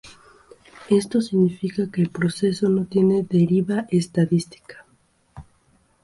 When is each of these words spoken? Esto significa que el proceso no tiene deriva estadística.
Esto 0.89 1.21
significa 1.21 1.91
que 1.91 2.01
el 2.01 2.09
proceso 2.09 2.69
no 2.69 2.85
tiene 2.85 3.21
deriva 3.21 3.85
estadística. 3.91 4.83